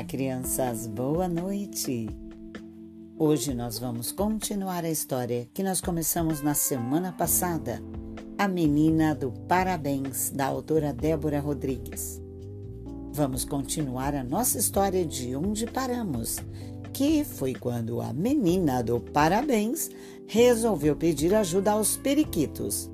[0.00, 2.08] Olá, crianças, boa noite!
[3.18, 7.82] Hoje nós vamos continuar a história que nós começamos na semana passada,
[8.38, 12.18] A Menina do Parabéns, da autora Débora Rodrigues.
[13.12, 16.38] Vamos continuar a nossa história de onde paramos,
[16.94, 19.90] que foi quando a menina do Parabéns
[20.26, 22.90] resolveu pedir ajuda aos periquitos.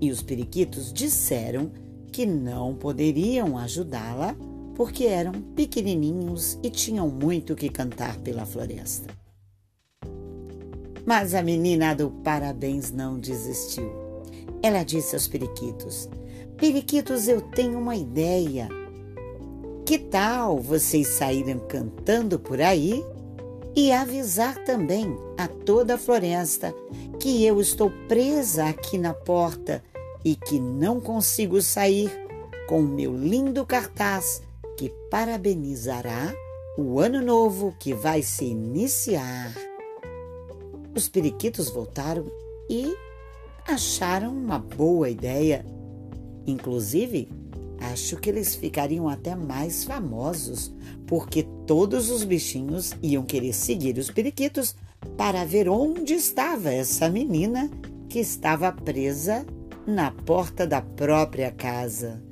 [0.00, 1.72] E os periquitos disseram
[2.12, 4.36] que não poderiam ajudá-la
[4.74, 9.08] porque eram pequenininhos e tinham muito que cantar pela floresta.
[11.06, 13.92] Mas a menina do parabéns não desistiu.
[14.62, 16.08] Ela disse aos periquitos:
[16.56, 18.68] Periquitos, eu tenho uma ideia.
[19.84, 23.04] Que tal vocês saírem cantando por aí
[23.76, 26.74] e avisar também a toda a floresta
[27.20, 29.84] que eu estou presa aqui na porta
[30.24, 32.10] e que não consigo sair
[32.66, 34.40] com meu lindo cartaz
[34.76, 36.34] que parabenizará
[36.76, 39.54] o ano novo que vai se iniciar.
[40.94, 42.26] Os periquitos voltaram
[42.68, 42.94] e
[43.66, 45.64] acharam uma boa ideia.
[46.46, 47.28] Inclusive,
[47.80, 50.72] acho que eles ficariam até mais famosos,
[51.06, 54.74] porque todos os bichinhos iam querer seguir os periquitos
[55.16, 57.70] para ver onde estava essa menina
[58.08, 59.44] que estava presa
[59.86, 62.22] na porta da própria casa.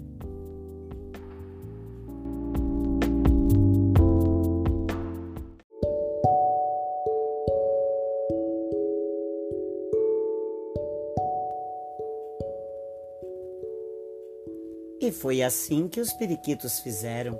[15.02, 17.36] E foi assim que os periquitos fizeram.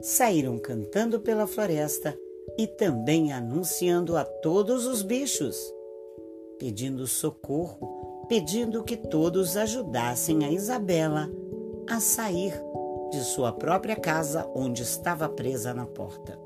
[0.00, 2.18] Saíram cantando pela floresta
[2.56, 5.54] e também anunciando a todos os bichos,
[6.58, 11.30] pedindo socorro, pedindo que todos ajudassem a Isabela
[11.86, 12.54] a sair
[13.10, 16.38] de sua própria casa onde estava presa na porta.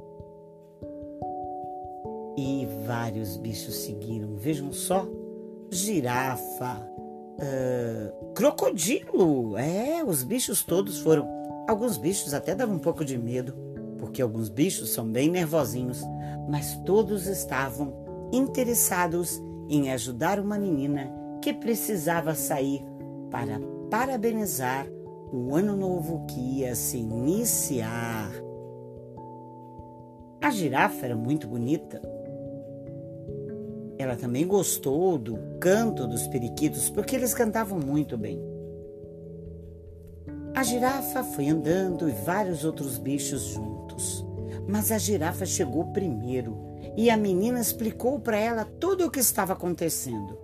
[2.37, 5.07] E vários bichos seguiram, vejam só:
[5.71, 6.85] girafa,
[7.43, 9.57] uh, crocodilo.
[9.59, 11.29] É, os bichos todos foram.
[11.69, 13.55] Alguns bichos até davam um pouco de medo,
[13.99, 16.03] porque alguns bichos são bem nervosinhos,
[16.49, 17.93] mas todos estavam
[18.33, 21.11] interessados em ajudar uma menina
[21.41, 22.85] que precisava sair
[23.31, 23.61] para
[23.91, 24.87] parabenizar
[25.33, 28.31] o ano novo que ia se iniciar.
[30.43, 32.03] A girafa era muito bonita,
[34.13, 38.39] ela também gostou do canto dos periquitos porque eles cantavam muito bem.
[40.55, 44.25] A girafa foi andando e vários outros bichos juntos.
[44.69, 46.59] Mas a girafa chegou primeiro
[46.95, 50.39] e a menina explicou para ela tudo o que estava acontecendo.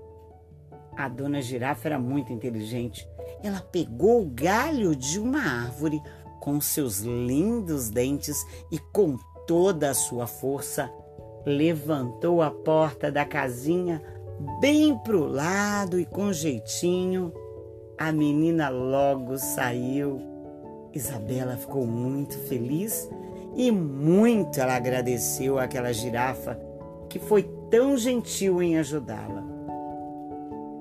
[0.97, 3.07] A dona girafa era muito inteligente.
[3.43, 6.01] Ela pegou o galho de uma árvore
[6.41, 8.43] com seus lindos dentes
[8.73, 10.91] e com toda a sua força
[11.49, 14.03] levantou a porta da casinha
[14.61, 17.33] bem pro lado e com jeitinho.
[17.97, 20.21] A menina logo saiu.
[20.93, 23.11] Isabela ficou muito feliz
[23.57, 26.59] e muito ela agradeceu àquela girafa
[27.09, 29.45] que foi tão gentil em ajudá-la.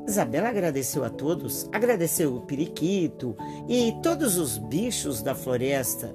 [0.07, 3.35] Isabela agradeceu a todos, agradeceu o periquito
[3.67, 6.13] e todos os bichos da floresta.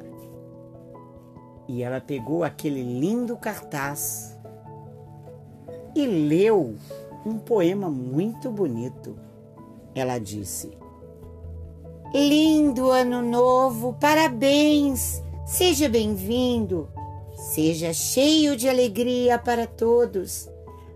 [1.68, 4.31] E ela pegou aquele lindo cartaz
[5.94, 6.76] e leu
[7.24, 9.16] um poema muito bonito.
[9.94, 10.70] Ela disse:
[12.14, 15.22] Lindo ano novo, parabéns!
[15.46, 16.88] Seja bem-vindo,
[17.34, 20.48] seja cheio de alegria para todos,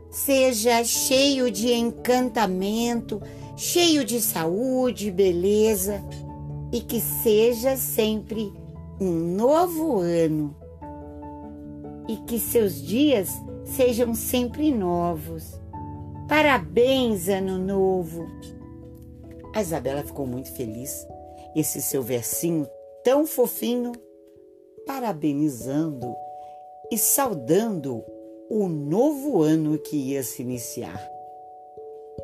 [0.09, 3.21] seja cheio de encantamento,
[3.57, 6.03] cheio de saúde beleza,
[6.73, 8.53] e que seja sempre
[9.01, 10.57] um novo ano,
[12.09, 13.31] e que seus dias
[13.67, 15.61] sejam sempre novos.
[16.29, 18.27] Parabéns, Ano Novo!
[19.55, 21.07] A Isabela ficou muito feliz.
[21.55, 22.67] Esse seu versinho
[23.03, 23.93] tão fofinho,
[24.87, 26.15] parabenizando
[26.91, 28.05] e saudando
[28.49, 31.01] o novo ano que ia se iniciar.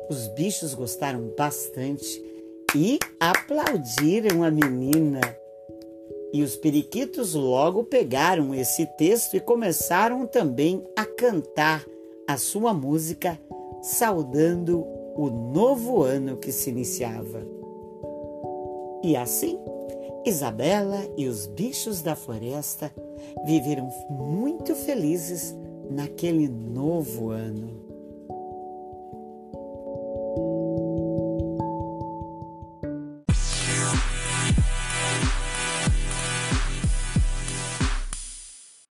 [0.09, 2.21] Os bichos gostaram bastante
[2.75, 5.21] e aplaudiram a menina
[6.33, 11.85] e os periquitos logo pegaram esse texto e começaram também a cantar
[12.27, 13.39] a sua música,
[13.83, 14.83] saudando
[15.15, 17.45] o novo ano que se iniciava.
[19.03, 19.59] E assim,
[20.25, 22.91] Isabela e os bichos da floresta
[23.45, 25.55] viveram muito felizes
[25.91, 27.82] naquele novo ano.